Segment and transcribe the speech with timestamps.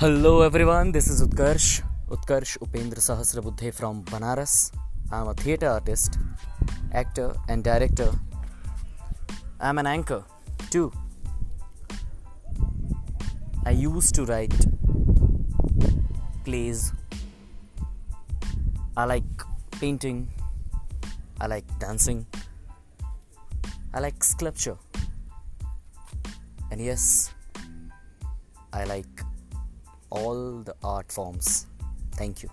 [0.00, 4.70] Hello everyone, this is Utkarsh, Utkarsh Upendra Sahasrabuddhe from Banaras.
[5.10, 6.18] I'm a theatre artist,
[6.92, 8.12] actor, and director.
[9.58, 10.22] I'm an anchor
[10.70, 10.92] too.
[13.66, 14.54] I used to write
[16.44, 16.92] plays.
[18.96, 19.24] I like
[19.80, 20.28] painting.
[21.40, 22.24] I like dancing.
[23.92, 24.78] I like sculpture.
[26.70, 27.34] And yes,
[28.72, 29.24] I like
[30.10, 31.66] all the art forms.
[32.12, 32.50] Thank you.